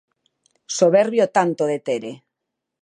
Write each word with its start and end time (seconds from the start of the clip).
Soberbio 0.77 1.23
o 1.27 1.31
tanto 1.37 1.63
de 1.71 1.77
Tere. 1.87 2.13